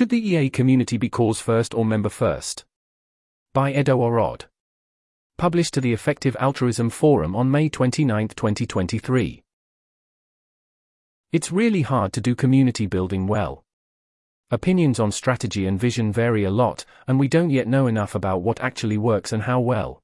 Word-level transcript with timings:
Should 0.00 0.08
the 0.08 0.28
EA 0.30 0.48
community 0.48 0.96
be 0.96 1.10
cause 1.10 1.42
first 1.42 1.74
or 1.74 1.84
member 1.84 2.08
first? 2.08 2.64
By 3.52 3.74
Edo 3.74 4.02
Arad. 4.02 4.46
Published 5.36 5.74
to 5.74 5.82
the 5.82 5.92
Effective 5.92 6.34
Altruism 6.40 6.88
Forum 6.88 7.36
on 7.36 7.50
May 7.50 7.68
29, 7.68 8.28
2023. 8.28 9.42
It's 11.32 11.52
really 11.52 11.82
hard 11.82 12.14
to 12.14 12.22
do 12.22 12.34
community 12.34 12.86
building 12.86 13.26
well. 13.26 13.62
Opinions 14.50 14.98
on 14.98 15.12
strategy 15.12 15.66
and 15.66 15.78
vision 15.78 16.14
vary 16.14 16.44
a 16.44 16.50
lot, 16.50 16.86
and 17.06 17.20
we 17.20 17.28
don't 17.28 17.50
yet 17.50 17.68
know 17.68 17.86
enough 17.86 18.14
about 18.14 18.40
what 18.40 18.58
actually 18.60 18.96
works 18.96 19.34
and 19.34 19.42
how 19.42 19.60
well. 19.60 20.00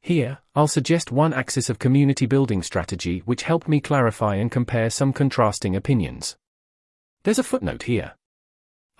Here, 0.00 0.38
I'll 0.54 0.68
suggest 0.68 1.12
one 1.12 1.34
axis 1.34 1.68
of 1.68 1.78
community 1.78 2.24
building 2.24 2.62
strategy 2.62 3.18
which 3.26 3.42
helped 3.42 3.68
me 3.68 3.78
clarify 3.78 4.36
and 4.36 4.50
compare 4.50 4.88
some 4.88 5.12
contrasting 5.12 5.76
opinions. 5.76 6.38
There's 7.24 7.38
a 7.38 7.42
footnote 7.42 7.82
here. 7.82 8.14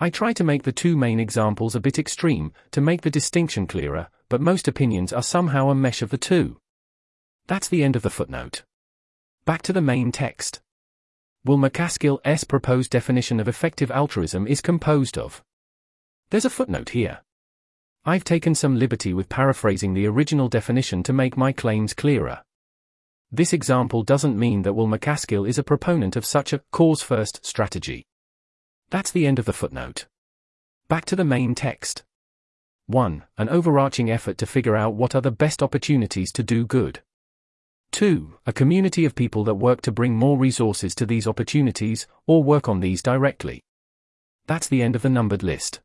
I 0.03 0.09
try 0.09 0.33
to 0.33 0.43
make 0.43 0.63
the 0.63 0.73
two 0.73 0.97
main 0.97 1.17
examples 1.17 1.75
a 1.75 1.79
bit 1.79 1.97
extreme, 1.97 2.51
to 2.71 2.81
make 2.81 3.03
the 3.03 3.09
distinction 3.09 3.65
clearer, 3.65 4.09
but 4.27 4.41
most 4.41 4.67
opinions 4.67 5.13
are 5.13 5.23
somehow 5.23 5.69
a 5.69 5.75
mesh 5.75 6.01
of 6.01 6.09
the 6.09 6.17
two. 6.17 6.59
That's 7.47 7.69
the 7.69 7.85
end 7.85 7.95
of 7.95 8.01
the 8.01 8.09
footnote. 8.09 8.63
Back 9.45 9.61
to 9.61 9.71
the 9.71 9.79
main 9.79 10.11
text. 10.11 10.59
Will 11.45 11.57
MacAskill's 11.57 12.43
proposed 12.43 12.91
definition 12.91 13.39
of 13.39 13.47
effective 13.47 13.89
altruism 13.91 14.45
is 14.45 14.59
composed 14.59 15.17
of. 15.17 15.41
There's 16.31 16.43
a 16.43 16.49
footnote 16.49 16.89
here. 16.89 17.21
I've 18.03 18.25
taken 18.25 18.55
some 18.55 18.77
liberty 18.77 19.13
with 19.13 19.29
paraphrasing 19.29 19.93
the 19.93 20.05
original 20.05 20.49
definition 20.49 21.03
to 21.03 21.13
make 21.13 21.37
my 21.37 21.53
claims 21.53 21.93
clearer. 21.93 22.43
This 23.31 23.53
example 23.53 24.03
doesn't 24.03 24.37
mean 24.37 24.63
that 24.63 24.73
Will 24.73 24.89
MacAskill 24.89 25.47
is 25.47 25.57
a 25.57 25.63
proponent 25.63 26.17
of 26.17 26.25
such 26.25 26.51
a 26.51 26.61
cause 26.73 27.01
first 27.01 27.45
strategy. 27.45 28.05
That's 28.93 29.09
the 29.09 29.25
end 29.25 29.39
of 29.39 29.45
the 29.45 29.53
footnote. 29.53 30.05
Back 30.87 31.05
to 31.05 31.15
the 31.15 31.25
main 31.25 31.55
text. 31.55 32.03
1. 32.85 33.23
An 33.39 33.49
overarching 33.49 34.11
effort 34.11 34.37
to 34.37 34.45
figure 34.45 34.75
out 34.75 34.93
what 34.93 35.15
are 35.15 35.21
the 35.21 35.31
best 35.31 35.63
opportunities 35.63 36.31
to 36.33 36.43
do 36.43 36.63
good. 36.63 37.01
2. 37.93 38.35
A 38.45 38.53
community 38.53 39.03
of 39.03 39.15
people 39.15 39.43
that 39.45 39.55
work 39.55 39.81
to 39.81 39.91
bring 39.91 40.15
more 40.15 40.37
resources 40.37 40.93
to 40.93 41.07
these 41.07 41.25
opportunities, 41.25 42.05
or 42.27 42.43
work 42.43 42.69
on 42.69 42.81
these 42.81 43.01
directly. 43.01 43.63
That's 44.45 44.67
the 44.67 44.83
end 44.83 44.95
of 44.95 45.01
the 45.01 45.09
numbered 45.09 45.41
list. 45.41 45.81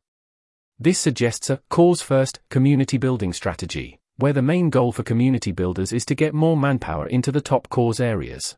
This 0.77 0.99
suggests 0.99 1.49
a 1.49 1.63
cause 1.67 2.03
first 2.03 2.39
community 2.51 2.99
building 2.99 3.33
strategy, 3.33 3.97
where 4.17 4.33
the 4.33 4.43
main 4.43 4.69
goal 4.69 4.91
for 4.91 5.01
community 5.01 5.51
builders 5.51 5.91
is 5.91 6.05
to 6.05 6.13
get 6.13 6.35
more 6.35 6.55
manpower 6.55 7.07
into 7.07 7.31
the 7.31 7.41
top 7.41 7.69
cause 7.69 7.99
areas. 7.99 8.55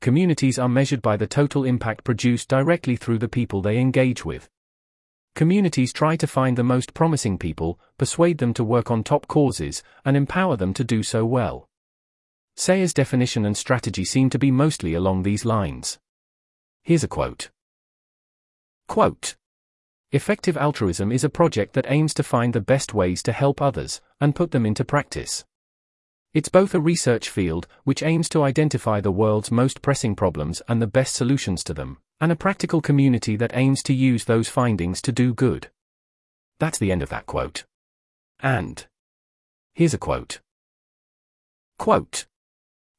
Communities 0.00 0.58
are 0.58 0.68
measured 0.68 1.02
by 1.02 1.16
the 1.16 1.26
total 1.26 1.64
impact 1.64 2.04
produced 2.04 2.48
directly 2.48 2.96
through 2.96 3.18
the 3.18 3.28
people 3.28 3.62
they 3.62 3.78
engage 3.78 4.24
with. 4.24 4.48
Communities 5.34 5.92
try 5.92 6.16
to 6.16 6.26
find 6.26 6.56
the 6.56 6.64
most 6.64 6.94
promising 6.94 7.38
people, 7.38 7.78
persuade 7.98 8.38
them 8.38 8.54
to 8.54 8.64
work 8.64 8.90
on 8.90 9.02
top 9.04 9.26
causes, 9.28 9.82
and 10.04 10.16
empower 10.16 10.56
them 10.56 10.72
to 10.74 10.84
do 10.84 11.02
so 11.02 11.26
well. 11.26 11.68
CEA's 12.56 12.94
definition 12.94 13.44
and 13.44 13.56
strategy 13.56 14.04
seem 14.04 14.30
to 14.30 14.38
be 14.38 14.50
mostly 14.50 14.94
along 14.94 15.22
these 15.22 15.44
lines. 15.44 15.98
Here's 16.82 17.04
a 17.04 17.08
quote. 17.08 17.50
Quote. 18.88 19.36
Effective 20.12 20.56
altruism 20.56 21.12
is 21.12 21.24
a 21.24 21.28
project 21.28 21.74
that 21.74 21.90
aims 21.90 22.14
to 22.14 22.22
find 22.22 22.54
the 22.54 22.60
best 22.60 22.94
ways 22.94 23.22
to 23.24 23.32
help 23.32 23.60
others, 23.60 24.00
and 24.20 24.34
put 24.34 24.52
them 24.52 24.64
into 24.64 24.84
practice. 24.84 25.44
It's 26.36 26.50
both 26.50 26.74
a 26.74 26.80
research 26.80 27.30
field, 27.30 27.66
which 27.84 28.02
aims 28.02 28.28
to 28.28 28.42
identify 28.42 29.00
the 29.00 29.10
world's 29.10 29.50
most 29.50 29.80
pressing 29.80 30.14
problems 30.14 30.60
and 30.68 30.82
the 30.82 30.86
best 30.86 31.14
solutions 31.14 31.64
to 31.64 31.72
them, 31.72 31.96
and 32.20 32.30
a 32.30 32.36
practical 32.36 32.82
community 32.82 33.36
that 33.36 33.56
aims 33.56 33.82
to 33.84 33.94
use 33.94 34.26
those 34.26 34.46
findings 34.46 35.00
to 35.00 35.12
do 35.12 35.32
good. 35.32 35.70
That's 36.60 36.76
the 36.76 36.92
end 36.92 37.02
of 37.02 37.08
that 37.08 37.24
quote. 37.24 37.64
And. 38.38 38.84
Here's 39.74 39.94
a 39.94 39.98
quote. 39.98 40.40
Quote. 41.78 42.26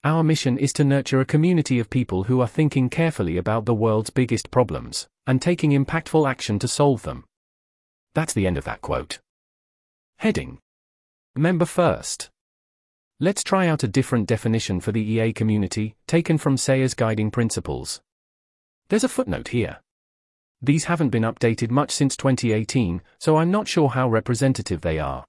Our 0.03 0.23
mission 0.23 0.57
is 0.57 0.73
to 0.73 0.83
nurture 0.83 1.21
a 1.21 1.33
community 1.33 1.77
of 1.77 1.91
people 1.91 2.23
who 2.23 2.41
are 2.41 2.47
thinking 2.47 2.89
carefully 2.89 3.37
about 3.37 3.65
the 3.65 3.75
world's 3.75 4.09
biggest 4.09 4.49
problems, 4.49 5.07
and 5.27 5.39
taking 5.39 5.73
impactful 5.73 6.27
action 6.27 6.57
to 6.57 6.67
solve 6.67 7.03
them. 7.03 7.23
That's 8.15 8.33
the 8.33 8.47
end 8.47 8.57
of 8.57 8.63
that 8.63 8.81
quote. 8.81 9.19
Heading 10.17 10.57
Member 11.35 11.65
First. 11.65 12.31
Let's 13.19 13.43
try 13.43 13.65
out 13.65 13.81
a 13.81 13.87
different 13.87 14.27
definition 14.27 14.79
for 14.79 14.91
the 14.91 15.01
EA 15.01 15.33
community, 15.33 15.95
taken 16.05 16.37
from 16.37 16.55
CEA's 16.55 16.93
Guiding 16.93 17.31
Principles. 17.31 17.99
There's 18.89 19.03
a 19.03 19.09
footnote 19.09 19.47
here. 19.47 19.81
These 20.61 20.83
haven't 20.83 21.09
been 21.09 21.23
updated 21.23 21.71
much 21.71 21.89
since 21.89 22.15
2018, 22.15 23.01
so 23.17 23.37
I'm 23.37 23.49
not 23.49 23.67
sure 23.67 23.89
how 23.89 24.07
representative 24.07 24.81
they 24.81 24.99
are. 24.99 25.25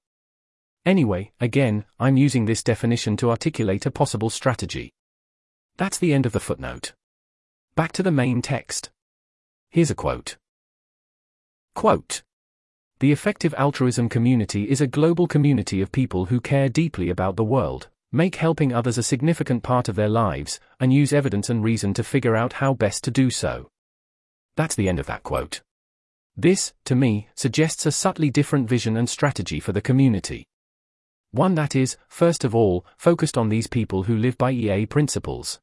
Anyway, 0.85 1.31
again, 1.39 1.83
I'm 1.99 2.15
using 2.15 2.45
this 2.45 2.61
definition 2.61 3.17
to 3.17 3.31
articulate 3.31 3.87
a 3.87 3.91
possible 3.91 4.29
strategy. 4.29 4.91
That's 5.77 5.97
the 5.97 6.13
end 6.13 6.27
of 6.27 6.31
the 6.31 6.39
footnote. 6.39 6.93
Back 7.73 7.91
to 7.93 8.03
the 8.03 8.11
main 8.11 8.43
text. 8.43 8.91
Here's 9.71 9.89
a 9.89 9.95
quote. 9.95 10.37
Quote. 11.73 12.21
The 12.99 13.13
effective 13.13 13.55
altruism 13.57 14.09
community 14.09 14.69
is 14.69 14.81
a 14.81 14.87
global 14.87 15.25
community 15.25 15.81
of 15.81 15.89
people 15.89 16.25
who 16.25 16.41
care 16.41 16.67
deeply 16.67 17.09
about 17.09 17.37
the 17.37 17.45
world, 17.45 17.87
make 18.11 18.35
helping 18.35 18.73
others 18.73 18.97
a 18.97 19.03
significant 19.03 19.63
part 19.63 19.87
of 19.87 19.95
their 19.95 20.09
lives, 20.09 20.59
and 20.81 20.91
use 20.91 21.13
evidence 21.13 21.49
and 21.49 21.63
reason 21.63 21.93
to 21.93 22.03
figure 22.03 22.35
out 22.35 22.53
how 22.53 22.73
best 22.73 23.05
to 23.05 23.11
do 23.11 23.29
so. 23.29 23.69
That's 24.57 24.75
the 24.75 24.89
end 24.89 24.99
of 24.99 25.05
that 25.05 25.23
quote. 25.23 25.61
This, 26.35 26.73
to 26.85 26.95
me, 26.95 27.29
suggests 27.35 27.85
a 27.85 27.91
subtly 27.93 28.29
different 28.29 28.67
vision 28.67 28.97
and 28.97 29.09
strategy 29.09 29.61
for 29.61 29.71
the 29.71 29.81
community. 29.81 30.45
One 31.31 31.55
that 31.55 31.77
is, 31.77 31.95
first 32.09 32.43
of 32.43 32.53
all, 32.53 32.85
focused 32.97 33.37
on 33.37 33.47
these 33.47 33.67
people 33.67 34.03
who 34.03 34.17
live 34.17 34.37
by 34.37 34.51
EA 34.51 34.85
principles. 34.85 35.61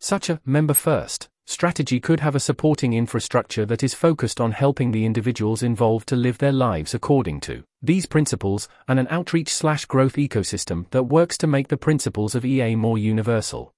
Such 0.00 0.28
a 0.28 0.40
member 0.44 0.74
first 0.74 1.30
strategy 1.52 2.00
could 2.00 2.20
have 2.20 2.34
a 2.34 2.40
supporting 2.40 2.94
infrastructure 2.94 3.66
that 3.66 3.82
is 3.82 3.94
focused 3.94 4.40
on 4.40 4.52
helping 4.52 4.90
the 4.90 5.04
individuals 5.04 5.62
involved 5.62 6.08
to 6.08 6.16
live 6.16 6.38
their 6.38 6.52
lives 6.52 6.94
according 6.94 7.40
to 7.40 7.62
these 7.82 8.06
principles, 8.06 8.68
and 8.88 8.98
an 8.98 9.08
outreach 9.10 9.52
slash 9.52 9.84
growth 9.84 10.14
ecosystem 10.14 10.88
that 10.90 11.04
works 11.04 11.36
to 11.38 11.46
make 11.46 11.68
the 11.68 11.76
principles 11.76 12.34
of 12.34 12.44
EA 12.44 12.74
more 12.76 12.96
universal. 12.96 13.74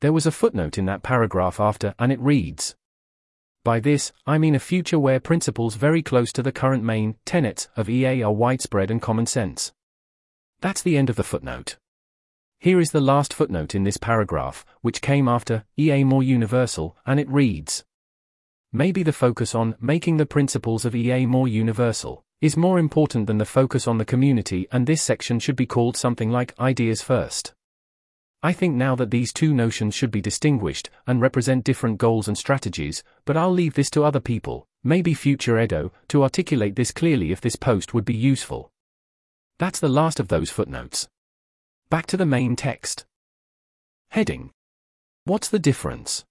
There 0.00 0.12
was 0.12 0.26
a 0.26 0.32
footnote 0.32 0.78
in 0.78 0.86
that 0.86 1.02
paragraph 1.02 1.60
after, 1.60 1.94
and 1.98 2.12
it 2.12 2.20
reads 2.20 2.74
By 3.64 3.78
this, 3.80 4.12
I 4.26 4.38
mean 4.38 4.54
a 4.54 4.60
future 4.60 4.98
where 4.98 5.20
principles 5.20 5.76
very 5.76 6.02
close 6.02 6.32
to 6.32 6.42
the 6.42 6.52
current 6.52 6.84
main 6.84 7.16
tenets 7.24 7.68
of 7.76 7.88
EA 7.88 8.22
are 8.22 8.32
widespread 8.32 8.90
and 8.90 9.00
common 9.00 9.26
sense. 9.26 9.72
That's 10.60 10.82
the 10.82 10.96
end 10.96 11.08
of 11.08 11.16
the 11.16 11.24
footnote. 11.24 11.76
Here 12.62 12.78
is 12.78 12.92
the 12.92 13.00
last 13.00 13.34
footnote 13.34 13.74
in 13.74 13.82
this 13.82 13.96
paragraph, 13.96 14.64
which 14.82 15.00
came 15.00 15.26
after 15.26 15.64
EA 15.76 16.04
more 16.04 16.22
universal, 16.22 16.96
and 17.04 17.18
it 17.18 17.28
reads 17.28 17.82
Maybe 18.72 19.02
the 19.02 19.12
focus 19.12 19.52
on 19.52 19.74
making 19.80 20.18
the 20.18 20.26
principles 20.26 20.84
of 20.84 20.94
EA 20.94 21.26
more 21.26 21.48
universal 21.48 22.22
is 22.40 22.56
more 22.56 22.78
important 22.78 23.26
than 23.26 23.38
the 23.38 23.44
focus 23.44 23.88
on 23.88 23.98
the 23.98 24.04
community, 24.04 24.68
and 24.70 24.86
this 24.86 25.02
section 25.02 25.40
should 25.40 25.56
be 25.56 25.66
called 25.66 25.96
something 25.96 26.30
like 26.30 26.56
Ideas 26.60 27.02
First. 27.02 27.52
I 28.44 28.52
think 28.52 28.76
now 28.76 28.94
that 28.94 29.10
these 29.10 29.32
two 29.32 29.52
notions 29.52 29.96
should 29.96 30.12
be 30.12 30.20
distinguished 30.20 30.88
and 31.04 31.20
represent 31.20 31.64
different 31.64 31.98
goals 31.98 32.28
and 32.28 32.38
strategies, 32.38 33.02
but 33.24 33.36
I'll 33.36 33.50
leave 33.50 33.74
this 33.74 33.90
to 33.90 34.04
other 34.04 34.20
people, 34.20 34.68
maybe 34.84 35.14
future 35.14 35.60
Edo, 35.60 35.90
to 36.06 36.22
articulate 36.22 36.76
this 36.76 36.92
clearly 36.92 37.32
if 37.32 37.40
this 37.40 37.56
post 37.56 37.92
would 37.92 38.04
be 38.04 38.14
useful. 38.14 38.70
That's 39.58 39.80
the 39.80 39.88
last 39.88 40.20
of 40.20 40.28
those 40.28 40.50
footnotes. 40.50 41.08
Back 41.92 42.06
to 42.06 42.16
the 42.16 42.24
main 42.24 42.56
text. 42.56 43.04
Heading. 44.12 44.50
What's 45.24 45.50
the 45.50 45.58
difference? 45.58 46.24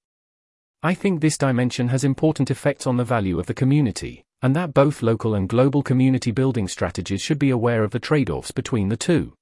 I 0.81 0.95
think 0.95 1.21
this 1.21 1.37
dimension 1.37 1.89
has 1.89 2.03
important 2.03 2.49
effects 2.49 2.87
on 2.87 2.97
the 2.97 3.03
value 3.03 3.39
of 3.39 3.45
the 3.45 3.53
community, 3.53 4.23
and 4.41 4.55
that 4.55 4.73
both 4.73 5.03
local 5.03 5.35
and 5.35 5.47
global 5.47 5.83
community 5.83 6.31
building 6.31 6.67
strategies 6.67 7.21
should 7.21 7.37
be 7.37 7.51
aware 7.51 7.83
of 7.83 7.91
the 7.91 7.99
trade 7.99 8.31
offs 8.31 8.49
between 8.49 8.89
the 8.89 8.97
two. 8.97 9.35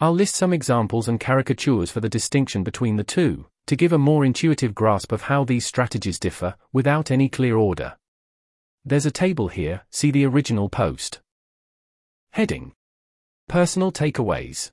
I'll 0.00 0.14
list 0.14 0.36
some 0.36 0.54
examples 0.54 1.06
and 1.06 1.20
caricatures 1.20 1.90
for 1.90 2.00
the 2.00 2.08
distinction 2.08 2.64
between 2.64 2.96
the 2.96 3.04
two, 3.04 3.44
to 3.66 3.76
give 3.76 3.92
a 3.92 3.98
more 3.98 4.24
intuitive 4.24 4.74
grasp 4.74 5.12
of 5.12 5.20
how 5.20 5.44
these 5.44 5.66
strategies 5.66 6.18
differ, 6.18 6.54
without 6.72 7.10
any 7.10 7.28
clear 7.28 7.58
order. 7.58 7.98
There's 8.86 9.04
a 9.04 9.10
table 9.10 9.48
here, 9.48 9.82
see 9.90 10.10
the 10.10 10.24
original 10.24 10.70
post. 10.70 11.20
Heading 12.30 12.72
Personal 13.48 13.92
takeaways. 13.92 14.70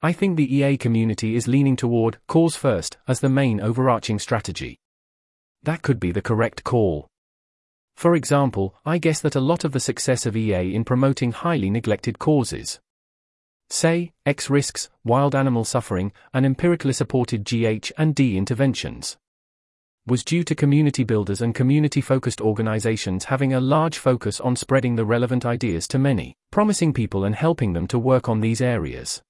I 0.00 0.12
think 0.12 0.36
the 0.36 0.54
EA 0.54 0.76
community 0.76 1.34
is 1.34 1.48
leaning 1.48 1.74
toward 1.74 2.18
cause 2.28 2.54
first 2.54 2.98
as 3.08 3.18
the 3.18 3.28
main 3.28 3.60
overarching 3.60 4.20
strategy. 4.20 4.78
That 5.64 5.82
could 5.82 5.98
be 5.98 6.12
the 6.12 6.22
correct 6.22 6.62
call. 6.62 7.08
For 7.96 8.14
example, 8.14 8.76
I 8.86 8.98
guess 8.98 9.20
that 9.22 9.34
a 9.34 9.40
lot 9.40 9.64
of 9.64 9.72
the 9.72 9.80
success 9.80 10.24
of 10.24 10.36
EA 10.36 10.72
in 10.72 10.84
promoting 10.84 11.32
highly 11.32 11.68
neglected 11.68 12.20
causes, 12.20 12.78
say, 13.70 14.12
X 14.24 14.48
risks, 14.48 14.88
wild 15.02 15.34
animal 15.34 15.64
suffering, 15.64 16.12
and 16.32 16.46
empirically 16.46 16.92
supported 16.92 17.44
GH 17.44 17.90
and 17.98 18.14
D 18.14 18.36
interventions, 18.36 19.16
was 20.06 20.22
due 20.22 20.44
to 20.44 20.54
community 20.54 21.02
builders 21.02 21.42
and 21.42 21.56
community 21.56 22.00
focused 22.00 22.40
organizations 22.40 23.24
having 23.24 23.52
a 23.52 23.60
large 23.60 23.98
focus 23.98 24.40
on 24.40 24.54
spreading 24.54 24.94
the 24.94 25.04
relevant 25.04 25.44
ideas 25.44 25.88
to 25.88 25.98
many, 25.98 26.36
promising 26.52 26.92
people 26.92 27.24
and 27.24 27.34
helping 27.34 27.72
them 27.72 27.88
to 27.88 27.98
work 27.98 28.28
on 28.28 28.40
these 28.40 28.60
areas. 28.60 29.20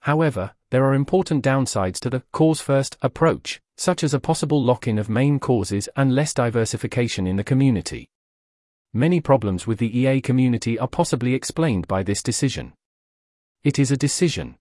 However, 0.00 0.52
there 0.70 0.84
are 0.84 0.94
important 0.94 1.44
downsides 1.44 1.98
to 2.00 2.10
the 2.10 2.22
cause 2.32 2.60
first 2.60 2.96
approach, 3.02 3.60
such 3.76 4.04
as 4.04 4.14
a 4.14 4.20
possible 4.20 4.62
lock 4.62 4.86
in 4.86 4.98
of 4.98 5.08
main 5.08 5.38
causes 5.38 5.88
and 5.96 6.14
less 6.14 6.34
diversification 6.34 7.26
in 7.26 7.36
the 7.36 7.44
community. 7.44 8.08
Many 8.92 9.20
problems 9.20 9.66
with 9.66 9.78
the 9.78 9.98
EA 9.98 10.20
community 10.20 10.78
are 10.78 10.88
possibly 10.88 11.34
explained 11.34 11.86
by 11.88 12.02
this 12.02 12.22
decision. 12.22 12.72
It 13.62 13.78
is 13.78 13.90
a 13.90 13.96
decision. 13.96 14.56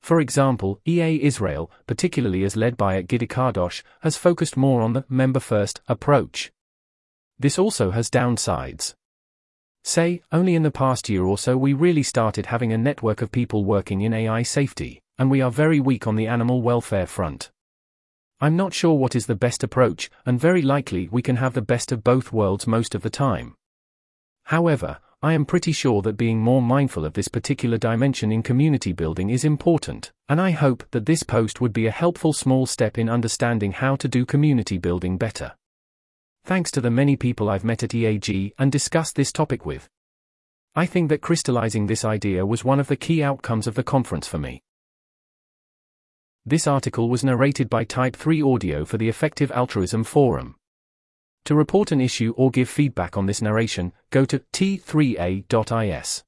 For 0.00 0.20
example, 0.20 0.80
EA 0.86 1.22
Israel, 1.22 1.70
particularly 1.86 2.44
as 2.44 2.56
led 2.56 2.76
by 2.76 3.02
Gidi 3.02 3.26
Kardosh, 3.26 3.82
has 4.00 4.16
focused 4.16 4.56
more 4.56 4.82
on 4.82 4.92
the 4.92 5.04
member 5.08 5.40
first 5.40 5.80
approach. 5.88 6.52
This 7.38 7.58
also 7.58 7.90
has 7.90 8.10
downsides. 8.10 8.94
Say, 9.86 10.22
only 10.32 10.54
in 10.54 10.62
the 10.62 10.70
past 10.70 11.10
year 11.10 11.24
or 11.24 11.36
so 11.36 11.58
we 11.58 11.74
really 11.74 12.02
started 12.02 12.46
having 12.46 12.72
a 12.72 12.78
network 12.78 13.20
of 13.20 13.30
people 13.30 13.66
working 13.66 14.00
in 14.00 14.14
AI 14.14 14.42
safety, 14.42 15.02
and 15.18 15.30
we 15.30 15.42
are 15.42 15.50
very 15.50 15.78
weak 15.78 16.06
on 16.06 16.16
the 16.16 16.26
animal 16.26 16.62
welfare 16.62 17.06
front. 17.06 17.50
I'm 18.40 18.56
not 18.56 18.72
sure 18.72 18.94
what 18.94 19.14
is 19.14 19.26
the 19.26 19.34
best 19.34 19.62
approach, 19.62 20.10
and 20.24 20.40
very 20.40 20.62
likely 20.62 21.10
we 21.12 21.20
can 21.20 21.36
have 21.36 21.52
the 21.52 21.60
best 21.60 21.92
of 21.92 22.02
both 22.02 22.32
worlds 22.32 22.66
most 22.66 22.94
of 22.94 23.02
the 23.02 23.10
time. 23.10 23.56
However, 24.44 25.00
I 25.22 25.34
am 25.34 25.44
pretty 25.44 25.72
sure 25.72 26.00
that 26.00 26.16
being 26.16 26.38
more 26.38 26.62
mindful 26.62 27.04
of 27.04 27.12
this 27.12 27.28
particular 27.28 27.76
dimension 27.76 28.32
in 28.32 28.42
community 28.42 28.94
building 28.94 29.28
is 29.28 29.44
important, 29.44 30.12
and 30.30 30.40
I 30.40 30.52
hope 30.52 30.82
that 30.92 31.04
this 31.04 31.22
post 31.22 31.60
would 31.60 31.74
be 31.74 31.86
a 31.86 31.90
helpful 31.90 32.32
small 32.32 32.64
step 32.64 32.96
in 32.96 33.10
understanding 33.10 33.72
how 33.72 33.96
to 33.96 34.08
do 34.08 34.24
community 34.24 34.78
building 34.78 35.18
better 35.18 35.52
thanks 36.44 36.70
to 36.70 36.80
the 36.80 36.90
many 36.90 37.16
people 37.16 37.48
I've 37.48 37.64
met 37.64 37.82
at 37.82 37.94
EAG 37.94 38.52
and 38.58 38.70
discussed 38.70 39.16
this 39.16 39.32
topic 39.32 39.64
with. 39.64 39.88
I 40.74 40.84
think 40.84 41.08
that 41.08 41.22
crystallizing 41.22 41.86
this 41.86 42.04
idea 42.04 42.44
was 42.44 42.64
one 42.64 42.80
of 42.80 42.88
the 42.88 42.96
key 42.96 43.22
outcomes 43.22 43.66
of 43.66 43.74
the 43.74 43.82
conference 43.82 44.28
for 44.28 44.38
me. 44.38 44.62
This 46.44 46.66
article 46.66 47.08
was 47.08 47.24
narrated 47.24 47.70
by 47.70 47.84
Type 47.84 48.14
3 48.14 48.42
Audio 48.42 48.84
for 48.84 48.98
the 48.98 49.08
Effective 49.08 49.50
Altruism 49.52 50.04
Forum. 50.04 50.56
To 51.46 51.54
report 51.54 51.92
an 51.92 52.00
issue 52.00 52.34
or 52.36 52.50
give 52.50 52.68
feedback 52.68 53.16
on 53.16 53.24
this 53.24 53.40
narration, 53.40 53.92
go 54.10 54.26
to 54.26 54.40
t3a.is. 54.52 56.24